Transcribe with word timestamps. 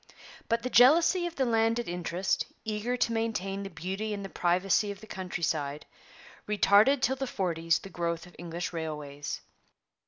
But 0.49 0.63
the 0.63 0.69
jealousy 0.71 1.27
of 1.27 1.35
the 1.35 1.45
landed 1.45 1.87
interest, 1.87 2.47
eager 2.65 2.97
to 2.97 3.11
maintain 3.13 3.61
the 3.61 3.69
beauty 3.69 4.15
and 4.15 4.25
the 4.25 4.29
privacy 4.29 4.89
of 4.89 4.99
the 4.99 5.05
countryside, 5.05 5.85
retarded 6.49 7.01
till 7.03 7.17
the 7.17 7.27
forties 7.27 7.77
the 7.77 7.89
growth 7.91 8.25
of 8.25 8.35
English 8.39 8.73
railways. 8.73 9.41